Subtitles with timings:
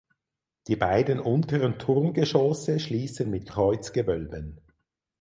[0.65, 4.59] Die beiden unteren Turmgeschosse schließen mit Kreuzgewölben.